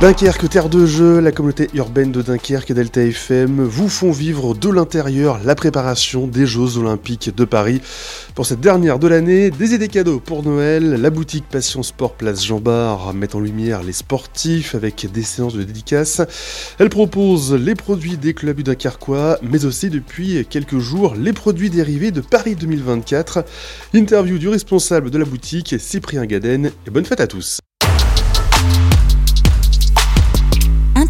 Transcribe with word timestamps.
Dunkerque, 0.00 0.48
terre 0.48 0.70
de 0.70 0.86
jeu, 0.86 1.20
la 1.20 1.30
communauté 1.30 1.68
urbaine 1.74 2.10
de 2.10 2.22
Dunkerque 2.22 2.70
et 2.70 2.74
Delta 2.74 3.02
FM 3.02 3.62
vous 3.62 3.90
font 3.90 4.12
vivre 4.12 4.54
de 4.54 4.70
l'intérieur 4.70 5.38
la 5.44 5.54
préparation 5.54 6.26
des 6.26 6.46
Jeux 6.46 6.78
Olympiques 6.78 7.36
de 7.36 7.44
Paris. 7.44 7.82
Pour 8.34 8.46
cette 8.46 8.60
dernière 8.60 8.98
de 8.98 9.06
l'année, 9.06 9.50
des 9.50 9.74
idées 9.74 9.88
cadeaux 9.88 10.18
pour 10.18 10.42
Noël, 10.42 10.94
la 10.94 11.10
boutique 11.10 11.44
Passion 11.46 11.82
Sport 11.82 12.14
Place 12.14 12.42
Jean 12.42 12.60
Bar 12.60 13.12
met 13.12 13.36
en 13.36 13.40
lumière 13.40 13.82
les 13.82 13.92
sportifs 13.92 14.74
avec 14.74 15.06
des 15.12 15.22
séances 15.22 15.52
de 15.52 15.64
dédicaces. 15.64 16.22
Elle 16.78 16.88
propose 16.88 17.52
les 17.52 17.74
produits 17.74 18.16
des 18.16 18.32
clubs 18.32 18.56
du 18.56 18.62
Dunkerquois, 18.62 19.38
mais 19.42 19.66
aussi 19.66 19.90
depuis 19.90 20.46
quelques 20.48 20.78
jours 20.78 21.14
les 21.14 21.34
produits 21.34 21.68
dérivés 21.68 22.10
de 22.10 22.22
Paris 22.22 22.56
2024. 22.56 23.44
Interview 23.92 24.38
du 24.38 24.48
responsable 24.48 25.10
de 25.10 25.18
la 25.18 25.26
boutique, 25.26 25.74
Cyprien 25.78 26.24
Gaden, 26.24 26.70
et 26.86 26.90
bonne 26.90 27.04
fête 27.04 27.20
à 27.20 27.26
tous. 27.26 27.60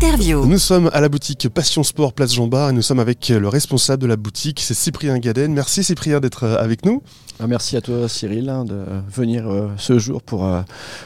Nous 0.02 0.58
sommes 0.58 0.88
à 0.94 1.00
la 1.00 1.10
boutique 1.10 1.48
Passion 1.50 1.82
Sport 1.82 2.14
Place 2.14 2.32
Jean 2.32 2.46
Bar 2.46 2.70
et 2.70 2.72
nous 2.72 2.80
sommes 2.80 3.00
avec 3.00 3.28
le 3.28 3.48
responsable 3.48 4.02
de 4.02 4.06
la 4.06 4.16
boutique, 4.16 4.60
c'est 4.60 4.72
Cyprien 4.72 5.18
Gaden. 5.18 5.52
Merci 5.52 5.84
Cyprien 5.84 6.20
d'être 6.20 6.44
euh, 6.44 6.56
avec 6.58 6.86
nous. 6.86 7.02
Ah, 7.38 7.46
merci 7.46 7.76
à 7.76 7.82
toi 7.82 8.08
Cyril 8.08 8.48
hein, 8.48 8.64
de 8.64 8.82
venir 9.10 9.46
euh, 9.46 9.68
ce 9.76 9.98
jour 9.98 10.22
pour 10.22 10.46
euh, 10.46 10.62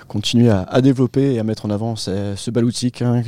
continuer 0.07 0.51
à, 0.51 0.81
développer 0.81 1.35
et 1.35 1.41
à 1.41 1.45
mettre 1.45 1.67
en 1.67 1.71
avant 1.71 1.97
ce, 1.97 2.51
bel 2.51 2.65
outil 2.65 2.93
hein, 3.01 3.23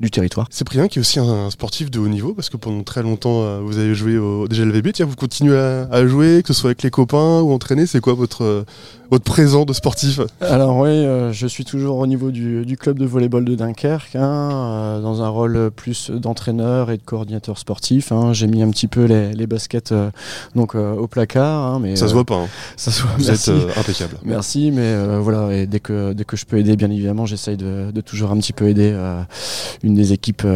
du 0.00 0.10
territoire. 0.10 0.48
Cyprien 0.50 0.88
qui 0.88 0.98
est 0.98 1.00
aussi 1.00 1.20
un, 1.20 1.50
sportif 1.50 1.90
de 1.90 2.00
haut 2.00 2.08
niveau 2.08 2.34
parce 2.34 2.50
que 2.50 2.56
pendant 2.56 2.82
très 2.82 3.02
longtemps 3.02 3.60
vous 3.60 3.78
avez 3.78 3.94
joué 3.94 4.18
au 4.18 4.48
DGLVB. 4.48 4.92
Tiens, 4.92 5.06
vous 5.06 5.16
continuez 5.16 5.56
à, 5.56 6.06
jouer, 6.06 6.42
que 6.42 6.52
ce 6.52 6.60
soit 6.60 6.70
avec 6.70 6.82
les 6.82 6.90
copains 6.90 7.40
ou 7.40 7.52
entraîner. 7.52 7.86
C'est 7.86 8.00
quoi 8.00 8.14
votre, 8.14 8.64
votre 9.10 9.24
présent 9.24 9.64
de 9.64 9.72
sportif 9.72 10.20
Alors 10.40 10.78
oui, 10.78 11.04
je 11.32 11.46
suis 11.46 11.64
toujours 11.64 11.98
au 11.98 12.06
niveau 12.06 12.30
du, 12.30 12.76
club 12.78 12.98
de 12.98 13.06
volleyball 13.06 13.44
de 13.44 13.54
Dunkerque. 13.54 14.16
Hein, 14.16 15.00
dans 15.00 15.22
un 15.22 15.28
rôle 15.28 15.70
plus 15.70 16.10
d'entraîneur 16.10 16.90
et 16.90 16.96
de 16.96 17.02
coordinateur 17.02 17.58
sportif. 17.58 18.12
Hein. 18.12 18.32
J'ai 18.32 18.46
mis 18.46 18.62
un 18.62 18.70
petit 18.70 18.88
peu 18.88 19.04
les, 19.04 19.46
baskets 19.46 19.92
euh, 19.92 20.10
donc 20.54 20.74
euh, 20.74 20.94
au 20.94 21.06
placard. 21.06 21.74
Hein, 21.74 21.78
mais, 21.80 21.96
ça 21.96 22.08
se 22.08 22.12
voit 22.12 22.24
pas. 22.24 22.36
Hein. 22.36 22.48
Ça 22.76 22.90
se 22.90 23.02
voit. 23.02 23.12
Vous 23.16 23.30
êtes 23.30 23.48
euh, 23.48 23.70
impeccable. 23.76 24.16
Merci, 24.24 24.70
mais 24.70 25.18
voilà. 25.18 25.54
Et 25.54 25.66
dès 25.66 25.80
que 25.80 26.12
dès 26.12 26.24
que 26.24 26.36
je 26.36 26.44
peux 26.44 26.58
aider, 26.58 26.76
bien 26.76 26.90
évidemment, 26.90 27.26
j'essaye 27.26 27.56
de, 27.56 27.92
toujours 28.00 28.30
un 28.30 28.36
petit 28.38 28.52
peu 28.52 28.68
aider 28.68 28.96
une 29.82 29.94
des 29.94 30.12
équipes 30.12 30.46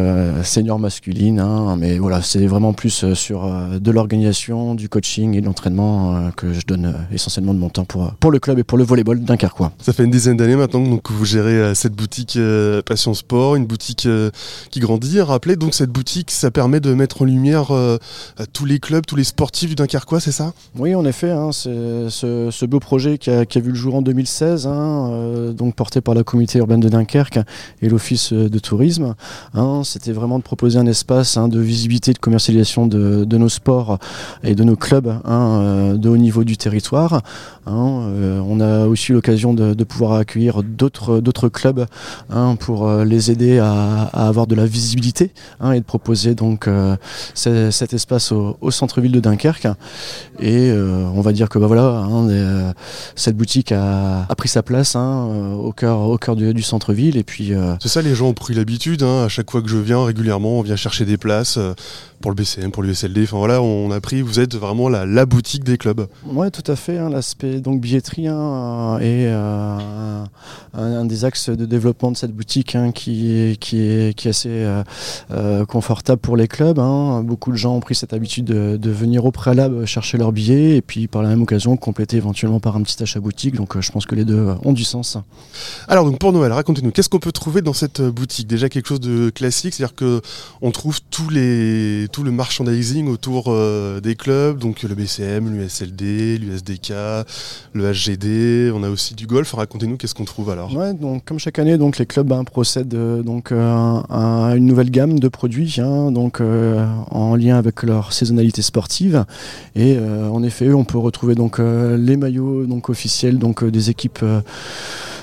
seniors 0.43 0.79
masculines. 0.79 1.43
mais 1.77 1.97
voilà, 1.97 2.21
c'est 2.21 2.45
vraiment 2.45 2.73
plus 2.73 3.13
sur 3.13 3.49
de 3.71 3.91
l'organisation, 3.91 4.75
du 4.75 4.89
coaching 4.89 5.35
et 5.35 5.41
de 5.41 5.45
l'entraînement 5.45 6.31
que 6.35 6.53
je 6.53 6.65
donne 6.65 6.95
essentiellement 7.11 7.53
de 7.53 7.59
mon 7.59 7.69
temps 7.69 7.85
pour 7.85 8.11
pour 8.19 8.31
le 8.31 8.39
club 8.41 8.59
et 8.59 8.63
pour 8.63 8.77
le 8.77 8.83
volleyball 8.83 9.21
dunkerquois. 9.21 9.71
Ça 9.81 9.93
fait 9.93 10.03
une 10.03 10.11
dizaine 10.11 10.37
d'années 10.37 10.55
maintenant 10.55 10.97
que 10.97 11.13
vous 11.13 11.25
gérez 11.25 11.73
cette 11.75 11.93
boutique 11.93 12.37
Passion 12.85 13.13
Sport, 13.13 13.55
une 13.55 13.65
boutique 13.65 14.07
qui 14.69 14.79
grandit. 14.79 15.21
Rappelez 15.21 15.55
donc 15.55 15.73
cette 15.73 15.91
boutique, 15.91 16.31
ça 16.31 16.51
permet 16.51 16.79
de 16.79 16.93
mettre 16.93 17.21
en 17.21 17.25
lumière 17.25 17.71
euh, 17.71 17.97
tous 18.53 18.65
les 18.65 18.79
clubs, 18.79 19.05
tous 19.05 19.15
les 19.15 19.23
sportifs 19.23 19.69
du 19.69 19.75
Dunkerquois, 19.75 20.19
c'est 20.19 20.31
ça? 20.31 20.53
Oui, 20.77 20.95
en 20.95 21.05
effet. 21.05 21.31
Hein, 21.31 21.51
c'est 21.51 22.09
ce, 22.09 22.65
beau 22.65 22.79
projet 22.79 23.17
qui 23.17 23.29
a, 23.29 23.43
vu 23.43 23.69
le 23.69 23.75
jour 23.75 23.95
en 23.95 24.01
2016, 24.01 24.67
hein, 24.67 25.09
euh, 25.11 25.53
donc 25.53 25.75
porté 25.75 26.01
par 26.01 26.15
la 26.15 26.23
communauté 26.23 26.59
urbaine 26.59 26.79
de 26.79 26.89
Dunkerque 26.89 27.39
et 27.81 27.89
l'office 27.89 28.33
de 28.33 28.59
tourisme. 28.59 29.15
Hein. 29.53 29.81
C'était 29.83 30.11
vraiment 30.11 30.39
de 30.39 30.43
proposer 30.43 30.79
un 30.79 30.85
espace 30.85 31.37
de 31.37 31.59
visibilité, 31.59 32.13
de 32.13 32.19
commercialisation 32.19 32.87
de, 32.87 33.37
nos 33.37 33.49
sports 33.49 33.97
et 34.43 34.55
de 34.55 34.63
nos 34.63 34.75
clubs 34.75 35.19
euh, 35.25 35.97
de 35.97 36.09
haut 36.09 36.17
niveau 36.17 36.43
du 36.43 36.57
territoire. 36.57 37.21
On 38.45 38.59
a 38.59 38.85
aussi 38.85 39.11
l'occasion 39.11 39.53
de, 39.53 39.83
pouvoir 39.83 40.13
accueillir 40.13 40.63
d'autres 40.63 41.49
clubs 41.49 41.85
pour 42.59 42.89
les 43.03 43.31
aider 43.31 43.59
à, 43.59 44.09
à 44.13 44.27
avoir 44.27 44.47
de 44.47 44.55
la 44.55 44.65
visibilité 44.65 45.31
hein, 45.59 45.71
et 45.71 45.79
de 45.79 45.85
proposer 45.85 46.35
donc 46.35 46.67
euh, 46.67 46.95
cet 47.71 47.93
espace 47.93 48.31
au, 48.31 48.71
centre-ville 48.71 49.11
de 49.11 49.19
Dunkerque. 49.19 49.67
Et 50.39 50.69
euh, 50.69 51.05
on 51.13 51.21
va 51.21 51.33
dire 51.33 51.49
que 51.49 51.59
bah, 51.59 51.67
voilà, 51.67 51.83
hein, 51.83 52.29
euh, 52.29 52.71
cette 53.15 53.37
boutique 53.37 53.71
a, 53.71 54.27
pris 54.37 54.49
sa 54.49 54.63
place 54.63 54.95
hein, 54.95 55.53
au 55.55 55.71
cœur, 55.71 56.01
au 56.01 56.17
cœur 56.17 56.35
du, 56.35 56.61
centre-ville. 56.61 57.17
Et 57.17 57.23
puis 57.23 57.53
c'est 57.81 57.89
ça, 57.89 58.01
les 58.01 58.15
gens 58.15 58.27
ont 58.27 58.33
pris 58.33 58.53
l'habitude. 58.53 59.03
à 59.03 59.27
chaque 59.27 59.51
fois 59.51 59.61
que 59.61 59.69
je 59.69 59.77
viens 59.77 60.03
régulièrement, 60.03 60.59
on 60.59 60.61
vient 60.61 60.75
chercher 60.75 61.05
des 61.05 61.17
places 61.17 61.59
pour 62.21 62.31
le 62.31 62.35
BCM, 62.35 62.71
pour 62.71 62.83
l'USLD. 62.83 63.23
Enfin 63.23 63.37
voilà, 63.37 63.61
on 63.61 63.91
a 63.91 63.99
pris. 63.99 64.21
Vous 64.21 64.39
êtes 64.39 64.55
vraiment 64.55 64.89
la, 64.89 65.05
la 65.05 65.25
boutique 65.25 65.63
des 65.63 65.77
clubs. 65.77 66.07
Ouais, 66.25 66.51
tout 66.51 66.69
à 66.71 66.75
fait. 66.75 66.97
L'aspect 67.09 67.59
donc 67.59 67.81
billetterie 67.81 68.20
est 68.27 69.27
un, 70.73 71.05
des 71.05 71.25
axes 71.25 71.49
de 71.49 71.65
développement 71.65 72.11
de 72.11 72.17
cette 72.17 72.31
boutique 72.31 72.77
qui, 72.93 73.57
qui 73.59 73.81
est 73.81 74.13
qui 74.13 74.27
est 74.27 74.29
assez 74.29 74.49
euh, 74.49 74.83
euh, 75.31 75.65
confortable 75.65 76.21
pour 76.21 76.37
les 76.37 76.47
clubs. 76.47 76.79
Hein. 76.79 77.23
Beaucoup 77.23 77.51
de 77.51 77.57
gens 77.57 77.75
ont 77.75 77.79
pris 77.79 77.95
cette 77.95 78.13
habitude 78.13 78.45
de, 78.45 78.91
venir 78.91 79.25
au 79.25 79.31
préalable 79.31 79.85
chercher 79.85 80.17
leur 80.17 80.31
billet 80.31 80.77
et 80.77 80.81
puis 80.81 81.07
par 81.07 81.23
la 81.23 81.29
même 81.29 81.41
occasion 81.41 81.77
compléter 81.77 82.17
éventuellement 82.17 82.59
par 82.59 82.75
un 82.75 82.81
petit 82.83 83.01
achat 83.01 83.19
boutique. 83.19 83.55
Donc 83.55 83.75
euh, 83.75 83.81
je 83.81 83.91
pense 83.91 84.05
que 84.05 84.15
les 84.15 84.25
deux 84.25 84.47
ont 84.63 84.73
du 84.73 84.83
sens. 84.83 85.17
Alors 85.87 86.05
donc 86.05 86.19
pour 86.19 86.33
Noël, 86.33 86.51
racontez-nous, 86.51 86.91
qu'est-ce 86.91 87.09
qu'on 87.09 87.19
peut 87.19 87.31
trouver 87.31 87.61
dans 87.61 87.73
cette 87.73 88.01
boutique? 88.01 88.47
Déjà 88.47 88.69
quelque 88.69 88.87
chose 88.87 88.99
de 88.99 89.29
classique, 89.29 89.73
c'est-à-dire 89.73 89.95
que 89.95 90.21
on 90.61 90.71
trouve 90.71 90.99
tous 91.09 91.29
les, 91.29 92.07
tout 92.11 92.23
le 92.23 92.31
merchandising 92.31 93.07
autour 93.07 93.53
des 94.01 94.15
clubs, 94.15 94.57
donc 94.57 94.83
le 94.83 94.93
BCM, 94.95 95.49
l'USLD, 95.49 96.39
l'USDK, 96.39 96.93
le 97.73 97.93
On 98.73 98.83
a 98.83 98.89
aussi 98.89 99.15
du 99.15 99.27
golf. 99.27 99.53
Racontez-nous 99.53 99.97
qu'est-ce 99.97 100.15
qu'on 100.15 100.25
trouve 100.25 100.49
alors? 100.49 100.71
Comme 101.25 101.39
chaque 101.39 101.59
année, 101.59 101.77
donc 101.77 101.97
les 101.97 102.05
clubs 102.05 102.31
hein, 102.31 102.43
procèdent 102.43 103.21
donc 103.23 103.51
un, 103.51 104.03
une 104.55 104.65
nouvelle 104.65 104.89
gamme 104.89 105.19
de 105.19 105.27
produits, 105.27 105.77
hein, 105.79 106.11
donc 106.11 106.41
euh, 106.41 106.85
en 107.09 107.35
lien 107.35 107.57
avec 107.57 107.83
leur 107.83 108.13
saisonnalité 108.13 108.61
sportive. 108.61 109.25
Et 109.75 109.97
euh, 109.97 110.29
en 110.29 110.43
effet, 110.43 110.71
on 110.73 110.83
peut 110.83 110.97
retrouver 110.97 111.35
donc 111.35 111.59
euh, 111.59 111.97
les 111.97 112.17
maillots 112.17 112.65
donc 112.65 112.89
officiels 112.89 113.37
donc 113.37 113.63
des 113.63 113.89
équipes 113.89 114.23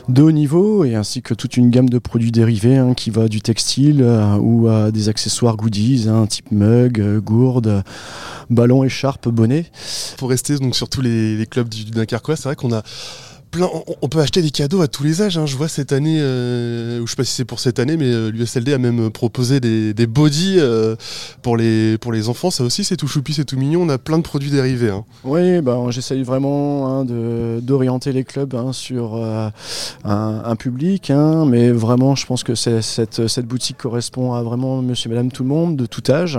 de 0.08 0.22
haut 0.22 0.32
niveau 0.32 0.84
et 0.84 0.94
ainsi 0.94 1.22
que 1.22 1.34
toute 1.34 1.56
une 1.56 1.70
gamme 1.70 1.88
de 1.88 1.98
produits 1.98 2.32
dérivés 2.32 2.76
hein, 2.76 2.94
qui 2.94 3.10
va 3.10 3.28
du 3.28 3.40
textile 3.40 4.02
ou 4.40 4.68
à 4.68 4.90
des 4.90 5.08
accessoires 5.08 5.56
goodies, 5.56 6.06
hein, 6.08 6.26
type 6.26 6.50
mug, 6.50 7.20
gourde, 7.20 7.82
ballon, 8.50 8.84
écharpe, 8.84 9.28
bonnet. 9.28 9.66
Pour 10.16 10.30
rester 10.30 10.56
donc 10.56 10.74
sur 10.74 10.88
tous 10.88 11.02
les, 11.02 11.46
clubs 11.50 11.68
du, 11.68 11.84
du 11.84 11.90
Dunkerquois, 11.90 12.36
c'est 12.36 12.44
vrai 12.44 12.56
qu'on 12.56 12.72
a 12.72 12.82
on 14.02 14.08
peut 14.08 14.20
acheter 14.20 14.42
des 14.42 14.50
cadeaux 14.50 14.80
à 14.80 14.88
tous 14.88 15.04
les 15.04 15.22
âges. 15.22 15.38
Hein. 15.38 15.46
Je 15.46 15.56
vois 15.56 15.68
cette 15.68 15.92
année, 15.92 16.18
euh, 16.20 17.00
ou 17.00 17.06
je 17.06 17.10
sais 17.10 17.16
pas 17.16 17.24
si 17.24 17.32
c'est 17.32 17.44
pour 17.44 17.60
cette 17.60 17.78
année, 17.78 17.96
mais 17.96 18.06
euh, 18.06 18.30
l'USLD 18.30 18.72
a 18.72 18.78
même 18.78 19.10
proposé 19.10 19.60
des, 19.60 19.94
des 19.94 20.06
euh, 20.58 20.96
pour, 21.42 21.56
les, 21.56 22.28
enfants. 22.28 22.50
Ça 22.50 22.64
aussi, 22.64 22.84
c'est 22.84 22.96
tout 22.96 23.08
choupi, 23.08 23.34
c'est 23.34 23.44
tout 23.44 23.56
mignon. 23.56 23.82
On 23.82 23.88
a 23.88 23.98
plein 23.98 24.18
de 24.18 24.22
produits 24.22 24.50
dérivés. 24.50 24.90
Hein. 24.90 25.04
Oui, 25.24 25.60
bah, 25.60 25.78
j'essaye 25.90 26.22
vraiment 26.22 27.00
hein, 27.00 27.04
d'orienter 27.60 28.12
les 28.12 28.24
clubs 28.24 28.54
sur 28.72 29.16
un, 30.04 30.56
public. 30.56 31.12
mais 31.46 31.70
vraiment, 31.70 32.16
je 32.16 32.26
pense 32.26 32.42
que 32.42 32.54
cette, 32.54 33.46
boutique 33.46 33.78
correspond 33.78 34.34
à 34.34 34.42
vraiment 34.42 34.82
monsieur, 34.82 35.08
madame, 35.08 35.30
tout 35.30 35.42
le 35.42 35.48
monde, 35.48 35.76
de 35.76 35.86
tout 35.86 36.02
âge. 36.10 36.38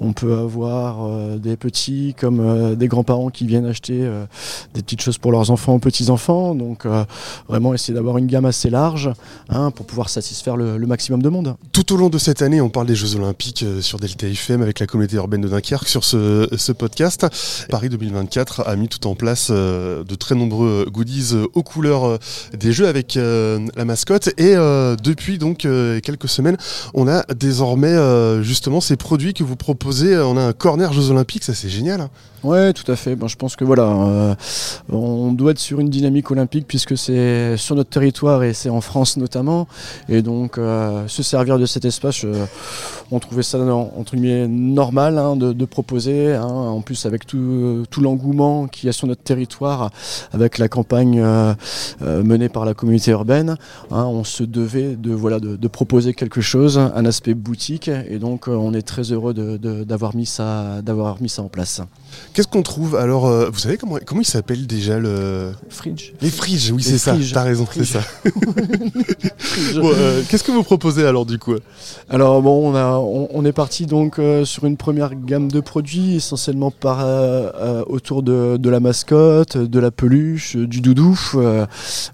On 0.00 0.12
peut 0.12 0.34
avoir 0.34 1.38
des 1.38 1.56
petits 1.56 2.14
comme 2.18 2.74
des 2.76 2.88
grands-parents 2.88 3.30
qui 3.30 3.46
viennent 3.46 3.66
acheter 3.66 4.08
des 4.74 4.82
petites 4.82 5.02
choses 5.02 5.18
pour 5.18 5.32
leurs 5.32 5.50
enfants, 5.50 5.78
petits-enfants 5.78 6.39
donc 6.40 6.86
euh, 6.86 7.04
vraiment 7.48 7.74
essayer 7.74 7.94
d'avoir 7.94 8.18
une 8.18 8.26
gamme 8.26 8.44
assez 8.44 8.70
large 8.70 9.10
hein, 9.48 9.70
pour 9.70 9.86
pouvoir 9.86 10.08
satisfaire 10.08 10.56
le, 10.56 10.78
maximum 10.86 11.22
de 11.22 11.28
monde. 11.28 11.56
Tout 11.72 11.92
au 11.92 11.96
long 11.96 12.08
de 12.08 12.18
cette 12.18 12.42
année, 12.42 12.60
on 12.60 12.68
parle 12.68 12.86
des 12.86 12.96
Jeux 12.96 13.14
Olympiques 13.14 13.62
euh, 13.62 13.80
sur 13.80 13.98
Delta 13.98 14.26
FM 14.26 14.62
avec 14.62 14.80
la 14.80 14.86
communauté 14.86 15.16
urbaine 15.16 15.40
de 15.40 15.48
Dunkerque 15.48 15.86
sur 15.86 16.04
ce, 16.04 16.72
podcast. 16.72 17.26
Paris 17.68 17.88
2024 17.88 18.66
a 18.66 18.76
mis 18.76 18.88
tout 18.88 19.06
en 19.06 19.14
place 19.14 19.48
euh, 19.50 20.02
de 20.02 20.14
très 20.14 20.34
nombreux 20.34 20.86
goodies 20.90 21.34
aux 21.54 21.62
couleurs 21.62 22.18
des 22.56 22.72
Jeux 22.72 22.88
avec 22.88 23.16
la 23.16 23.84
mascotte 23.84 24.28
et 24.38 24.54
depuis 24.54 25.38
donc 25.38 25.58
quelques 25.58 26.28
semaines, 26.28 26.56
on 26.94 27.08
a 27.08 27.24
désormais 27.34 27.96
justement 28.42 28.80
ces 28.80 28.96
produits 28.96 29.34
que 29.34 29.44
vous 29.44 29.56
proposez. 29.56 30.16
On 30.18 30.36
a 30.36 30.42
un 30.42 30.52
corner 30.52 30.92
Jeux 30.92 31.10
Olympiques, 31.10 31.44
ça 31.44 31.54
c'est 31.54 31.68
génial. 31.68 32.08
Ouais, 32.42 32.72
tout 32.72 32.90
à 32.90 32.96
fait. 32.96 33.16
Ben, 33.16 33.28
je 33.28 33.36
pense 33.36 33.56
que 33.56 33.64
voilà, 33.64 34.36
on 34.90 35.32
doit 35.32 35.52
être 35.52 35.58
sur 35.58 35.80
une 35.80 35.90
dynamique 35.90 36.29
olympique 36.32 36.66
puisque 36.66 36.96
c'est 36.96 37.56
sur 37.56 37.74
notre 37.76 37.90
territoire 37.90 38.42
et 38.42 38.52
c'est 38.52 38.70
en 38.70 38.80
France 38.80 39.16
notamment. 39.16 39.66
Et 40.08 40.22
donc 40.22 40.56
se 40.56 41.22
servir 41.22 41.58
de 41.58 41.66
cet 41.66 41.84
espace, 41.84 42.24
on 43.10 43.18
trouvait 43.18 43.42
ça 43.42 43.58
entre 43.58 44.16
guillemets 44.16 44.48
normal 44.48 45.18
hein, 45.18 45.36
de, 45.36 45.64
proposer. 45.64 46.34
Hein, 46.34 46.44
en 46.44 46.80
plus 46.80 47.06
avec 47.06 47.26
tout, 47.26 47.84
tout 47.90 48.00
l'engouement 48.00 48.66
qu'il 48.66 48.86
y 48.86 48.88
a 48.88 48.92
sur 48.92 49.06
notre 49.06 49.22
territoire, 49.22 49.90
avec 50.32 50.58
la 50.58 50.68
campagne 50.68 51.22
menée 52.00 52.48
par 52.48 52.64
la 52.64 52.74
communauté 52.74 53.10
urbaine, 53.10 53.56
hein, 53.90 54.04
on 54.04 54.24
se 54.24 54.42
devait 54.42 54.96
de 54.96 55.12
voilà 55.12 55.40
de, 55.40 55.68
proposer 55.68 56.14
quelque 56.14 56.40
chose, 56.40 56.78
un 56.78 57.04
aspect 57.04 57.34
boutique. 57.34 57.88
Et 57.88 58.18
donc 58.18 58.48
on 58.48 58.74
est 58.74 58.82
très 58.82 59.12
heureux 59.12 59.34
d'avoir 59.34 60.16
mis 60.16 60.26
ça 60.26 60.82
d'avoir 60.82 61.20
mis 61.20 61.28
ça 61.28 61.42
en 61.42 61.48
place. 61.48 61.80
Qu'est-ce 62.32 62.48
qu'on 62.48 62.62
trouve? 62.62 62.96
Alors 62.96 63.28
Vous 63.50 63.58
savez 63.58 63.76
comment 63.76 63.98
comment 64.04 64.20
il 64.20 64.26
s'appelle 64.26 64.66
déjà 64.66 64.98
le? 64.98 65.52
Fridge 65.68 66.12
Les 66.20 66.30
fridges, 66.30 66.70
oui 66.72 66.82
c'est 66.82 66.98
ça. 66.98 67.16
T'as 67.32 67.42
raison, 67.42 67.66
c'est 67.72 67.84
ça. 67.84 68.00
Qu'est-ce 70.28 70.44
que 70.44 70.52
vous 70.52 70.62
proposez 70.62 71.06
alors 71.06 71.26
du 71.26 71.38
coup? 71.38 71.54
Alors 72.08 72.42
bon, 72.42 72.70
on, 72.70 72.74
a, 72.74 72.98
on, 73.02 73.44
est 73.44 73.52
parti 73.52 73.86
donc 73.86 74.18
euh, 74.18 74.44
sur 74.44 74.64
une 74.64 74.76
première 74.76 75.14
gamme 75.14 75.50
de 75.50 75.60
produits, 75.60 76.16
essentiellement 76.16 76.70
par, 76.70 77.00
euh, 77.00 77.50
euh, 77.56 77.82
autour 77.86 78.22
de, 78.22 78.68
la 78.68 78.80
mascotte, 78.80 79.56
de 79.56 79.80
la 79.80 79.90
peluche, 79.90 80.56
du 80.56 80.80
doudou. 80.80 81.18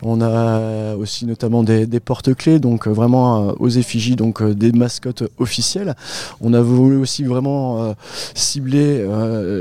on 0.03 0.21
a 0.23 0.95
aussi 0.97 1.27
notamment 1.27 1.63
des, 1.63 2.01
porte-clés, 2.01 2.59
donc 2.59 2.87
vraiment 2.89 3.55
aux 3.59 3.69
effigies, 3.69 4.17
donc 4.17 4.43
des 4.43 4.73
mascottes 4.73 5.25
officielles. 5.39 5.95
On 6.41 6.55
a 6.55 6.63
voulu 6.63 6.97
aussi 6.97 7.25
vraiment 7.25 7.95
cibler 8.35 9.07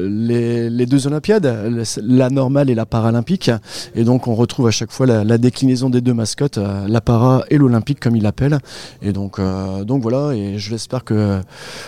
les, 0.08 0.86
deux 0.86 1.08
Olympiades, 1.08 1.84
la 2.02 2.30
normale 2.30 2.70
et 2.70 2.76
la 2.76 2.86
paralympique. 2.86 3.52
Et 3.96 4.04
donc 4.04 4.28
on 4.28 4.36
retrouve 4.36 4.68
à 4.68 4.72
chaque 4.72 4.92
fois 4.92 5.06
la, 5.06 5.38
déclinaison 5.38 5.90
des 5.90 6.02
deux 6.02 6.14
mascottes, 6.14 6.60
la 6.88 7.02
para 7.02 7.44
et 7.50 7.58
l'olympique 7.58 8.00
comme 8.00 8.16
il 8.16 8.24
l'appelle. 8.24 8.60
Et 9.02 9.12
donc, 9.12 9.42
donc 9.86 10.02
voilà, 10.02 10.34
et 10.34 10.58
je 10.58 10.76
que 11.04 11.15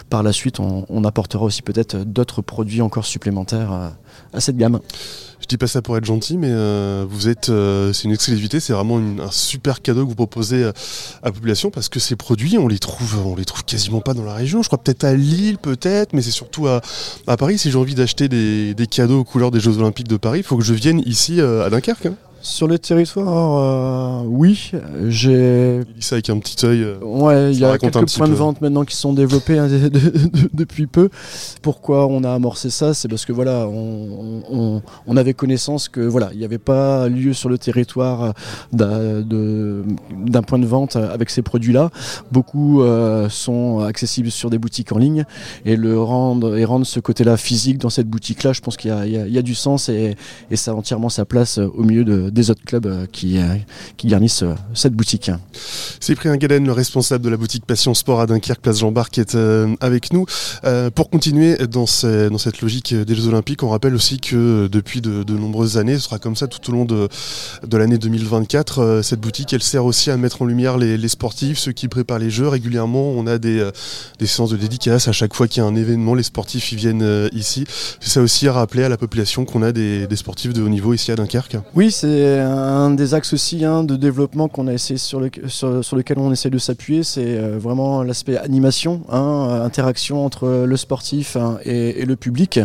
par 0.10 0.24
la 0.24 0.34
suite, 0.34 0.60
on, 0.60 1.04
apportera 1.04 1.46
aussi 1.46 1.62
peut-être 1.62 1.98
d'autres 1.98 2.42
produits 2.42 2.82
encore 2.82 3.06
supplémentaires 3.06 3.72
euh, 3.72 3.90
à, 4.34 4.42
cette 4.42 4.58
gamme. 4.58 4.80
Je 5.40 5.46
dis 5.48 5.58
pas 5.58 5.68
ça 5.68 5.82
pour 5.82 5.96
être 5.96 6.06
gentil, 6.06 6.38
mais 6.38 6.50
euh, 6.50 7.06
vous 7.08 7.30
êtes, 7.30 7.50
euh, 7.50 7.94
c'est 7.94 8.06
une 8.06 8.12
exclusivité, 8.12 8.60
c'est 8.60 8.74
vraiment 8.74 8.98
un 8.98 9.32
super 9.32 9.82
cadeau 9.82 10.04
que 10.04 10.10
vous 10.10 10.16
proposez 10.16 10.66
à 10.66 10.74
la 11.24 11.32
population 11.32 11.70
parce 11.70 11.88
que 11.88 12.00
ces 12.00 12.16
produits, 12.16 12.58
on 12.58 12.68
les 12.68 12.80
trouve, 12.80 13.36
les 13.38 13.46
trouve 13.46 13.64
quasiment 13.64 14.02
pas 14.02 14.14
dans 14.14 14.26
la 14.26 14.34
région. 14.34 14.62
Je 14.64 14.68
crois 14.68 14.82
peut-être 14.82 15.04
à 15.04 15.14
Lille, 15.14 15.58
peut-être, 15.58 16.14
mais 16.14 16.22
c'est 16.22 16.32
surtout 16.32 16.68
à, 16.68 16.82
Paris. 17.38 17.58
Si 17.58 17.72
j'ai 17.72 17.78
envie 17.78 17.96
d'acheter 17.96 18.28
des, 18.28 18.88
cadeaux 18.90 19.20
aux 19.20 19.24
couleurs 19.24 19.52
des 19.52 19.60
Jeux 19.60 19.78
Olympiques 19.78 20.08
de 20.08 20.18
Paris, 20.18 20.40
il 20.40 20.44
faut 20.44 20.58
que 20.58 20.64
je 20.64 20.74
vienne 20.74 21.02
ici 21.06 21.40
à 21.40 21.70
Dunkerque. 21.70 22.08
Hein. 22.08 22.16
Sur 22.42 22.68
le 22.68 22.78
territoire, 22.78 23.58
euh, 23.58 24.28
oui. 24.28 24.72
J'ai. 25.08 25.82
Il 25.88 25.94
dit 25.96 26.02
ça 26.02 26.16
avec 26.16 26.30
un 26.30 26.38
petit 26.38 26.66
œil. 26.66 26.84
Euh, 26.84 26.98
ouais, 27.02 27.52
il 27.52 27.60
y 27.60 27.66
a 27.66 27.78
quelques 27.78 28.16
points 28.16 28.28
de 28.28 28.34
vente 28.34 28.62
maintenant 28.62 28.86
qui 28.86 28.96
sont 28.96 29.12
développés 29.12 29.58
hein, 29.58 29.68
depuis 30.54 30.88
peu. 30.88 31.10
Pourquoi 31.62 32.08
on 32.08 32.24
a 32.24 32.32
amorcé 32.32 32.70
ça? 32.70 32.94
C'est 32.94 33.08
parce 33.08 33.26
que 33.26 33.34
voilà, 33.34 33.68
on, 33.68 34.82
avait 35.18 35.34
connaissance 35.34 35.90
que 35.90 36.00
voilà, 36.00 36.30
il 36.34 36.38
n'y 36.38 36.46
avait 36.46 36.60
pas 36.60 37.10
lieu 37.10 37.34
sur 37.34 37.50
le 37.50 37.58
territoire 37.58 38.34
d'un 38.72 39.24
point 40.46 40.60
de 40.60 40.68
vente 40.68 40.96
avec 40.96 41.32
ces 41.32 41.42
produits-là. 41.42 41.90
Beaucoup 42.32 42.82
euh, 42.82 43.30
sont 43.30 43.80
accessibles 43.80 44.30
sur 44.30 44.52
des 44.52 44.60
boutiques 44.60 44.92
en 44.92 45.00
ligne 45.00 45.26
et 45.66 45.76
le 45.76 46.00
rendre 46.00 46.56
et 46.56 46.66
rendre 46.66 46.86
ce 46.86 47.00
côté-là 47.00 47.36
physique 47.36 47.80
dans 47.80 47.90
cette 47.90 48.08
boutique-là, 48.08 48.54
je 48.54 48.62
pense 48.62 48.78
qu'il 48.78 48.92
y, 48.92 49.38
a 49.38 49.42
du 49.42 49.56
sens 49.56 49.90
et, 49.90 50.16
et 50.52 50.56
ça 50.56 50.72
a 50.72 50.74
entièrement 50.76 51.10
sa 51.10 51.26
place 51.26 51.58
au 51.58 51.84
milieu 51.84 52.04
de 52.04 52.27
des 52.30 52.50
autres 52.52 52.64
clubs 52.66 52.86
euh, 52.86 53.06
qui, 53.12 53.38
euh, 53.38 53.56
qui 53.98 54.08
garnissent 54.08 54.44
euh, 54.44 54.54
cette 54.74 54.94
boutique. 54.94 55.32
Cyprien 56.00 56.38
Galen, 56.38 56.66
le 56.66 56.72
responsable 56.72 57.24
de 57.24 57.30
la 57.30 57.38
boutique 57.38 57.66
Passion 57.66 57.94
Sport 57.94 58.22
à 58.22 58.28
Dunkerque, 58.28 58.62
place 58.62 58.80
Jean 58.80 58.92
Bar, 58.92 59.10
qui 59.10 59.20
est 59.20 59.38
avec 59.80 60.14
nous. 60.14 60.26
pour 60.96 61.10
continuer 61.10 61.58
dans, 61.58 61.86
dans, 61.86 62.38
cette 62.38 62.62
logique 62.62 62.94
des 62.94 63.16
Jeux 63.16 63.28
Olympiques, 63.28 63.64
on 63.64 63.70
rappelle 63.70 63.96
aussi 63.96 64.20
que 64.20 64.68
depuis 64.68 65.02
de, 65.02 65.24
nombreuses 65.34 65.78
années, 65.78 65.96
ce 65.96 66.02
sera 66.02 66.20
comme 66.20 66.36
ça 66.36 66.48
tout 66.48 66.70
au 66.70 66.74
long 66.74 66.86
de, 66.86 67.08
de 67.66 67.78
l'année 67.78 67.98
2024, 67.98 69.02
cette 69.04 69.20
boutique, 69.20 69.54
elle 69.54 69.64
sert 69.64 69.86
aussi 69.86 70.12
à 70.12 70.18
mettre 70.18 70.42
en 70.42 70.46
lumière 70.46 70.78
les, 70.78 71.08
sportifs, 71.08 71.58
ceux 71.58 71.72
qui 71.72 71.88
préparent 71.88 72.20
les 72.20 72.30
Jeux. 72.30 72.48
Régulièrement, 72.48 73.12
on 73.12 73.28
a 73.28 73.38
des, 73.38 73.68
des 74.20 74.28
séances 74.28 74.52
de 74.52 74.58
dédicaces. 74.58 75.08
À 75.08 75.12
chaque 75.12 75.34
fois 75.34 75.48
qu'il 75.48 75.64
y 75.64 75.66
a 75.66 75.68
un 75.68 75.76
événement, 75.76 76.14
les 76.14 76.24
sportifs, 76.24 76.72
ils 76.72 76.78
viennent 76.78 77.30
ici. 77.34 77.66
C'est 78.00 78.10
ça 78.10 78.22
aussi 78.22 78.48
à 78.48 78.54
rappeler 78.54 78.84
à 78.84 78.90
la 78.90 78.98
population 78.98 79.46
qu'on 79.46 79.64
a 79.64 79.72
des, 79.72 80.08
des 80.08 80.16
sportifs 80.16 80.54
de 80.54 80.62
haut 80.62 80.70
niveau 80.70 80.94
ici 80.94 81.12
à 81.12 81.16
Dunkerque 81.16 81.58
Oui, 81.76 81.92
c'est 81.92 82.08
un 82.26 82.92
des 82.92 83.14
axes 83.14 83.34
aussi 83.34 83.64
hein, 83.66 83.84
de 83.84 83.96
développement 83.96 84.48
qu'on 84.48 84.68
a 84.68 84.74
essayé 84.74 84.98
sur, 84.98 85.20
le, 85.20 85.30
sur, 85.48 85.96
lequel 85.96 86.20
on 86.20 86.32
essaie 86.32 86.50
de 86.50 86.58
s'appuyer, 86.58 87.04
c'est 87.04 87.38
euh, 87.38 87.58
vraiment 87.58 88.04
l'aspect 88.04 88.38
animation, 88.38 89.02
hein, 89.10 89.62
interaction 89.64 90.26
entre 90.26 90.66
le 90.66 90.78
sportif 90.78 91.36
hein, 91.36 91.60
et, 91.64 92.06
le 92.06 92.16
public. 92.16 92.60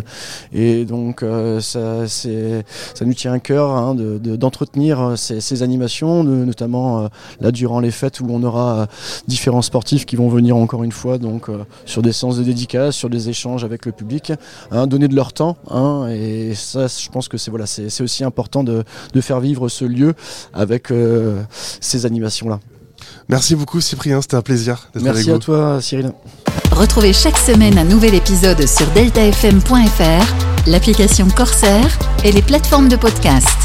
Et 0.53 0.85
donc 0.85 1.23
euh, 1.23 1.59
ça, 1.59 2.07
ça 2.07 3.05
nous 3.05 3.13
tient 3.13 3.33
à 3.33 3.39
cœur 3.39 3.95
d'entretenir 3.95 5.13
ces, 5.17 5.63
animations, 5.63 6.23
notamment 6.23 7.03
euh, 7.03 7.07
là 7.39 7.51
durant 7.51 7.79
les 7.79 7.91
fêtes 7.91 8.19
où 8.19 8.27
on 8.29 8.43
aura 8.43 8.87
différents 9.27 9.61
sportifs 9.61 10.05
qui 10.05 10.15
vont 10.15 10.29
venir 10.29 10.57
encore 10.57 10.83
une 10.83 10.91
fois 10.91 11.17
donc 11.17 11.49
sur 11.85 12.01
des 12.01 12.11
séances 12.11 12.37
de 12.37 12.43
dédicace, 12.43 12.95
sur 12.95 13.09
des 13.09 13.29
échanges 13.29 13.63
avec 13.63 13.85
le 13.85 13.91
public, 13.91 14.33
donner 14.71 15.07
de 15.07 15.15
leur 15.15 15.33
temps. 15.33 15.57
et 16.09 16.53
ça, 16.55 16.87
je 16.87 17.09
pense 17.09 17.27
que 17.27 17.37
c'est 17.37 17.51
voilà, 17.51 17.65
aussi 17.65 18.23
important 18.23 18.63
de, 18.63 18.83
de 19.13 19.21
faire 19.21 19.39
vivre 19.43 19.69
ce 19.69 19.85
lieu 19.85 20.13
avec 20.53 20.91
euh, 20.91 21.41
ces 21.81 22.05
animations-là. 22.05 22.59
Merci 23.29 23.55
beaucoup 23.55 23.81
Cyprien, 23.81 24.21
c'était 24.21 24.35
un 24.35 24.41
plaisir 24.41 24.89
d'être 24.93 25.07
avec 25.07 25.23
vous. 25.23 25.31
Merci 25.31 25.31
à 25.31 25.39
toi 25.39 25.81
Cyril. 25.81 26.11
Retrouvez 26.71 27.13
chaque 27.13 27.37
semaine 27.37 27.77
un 27.77 27.83
nouvel 27.83 28.15
épisode 28.15 28.65
sur 28.67 28.87
deltafm.fr, 28.87 30.67
l'application 30.67 31.27
Corsair 31.29 31.85
et 32.23 32.31
les 32.31 32.41
plateformes 32.41 32.89
de 32.89 32.95
podcast. 32.95 33.57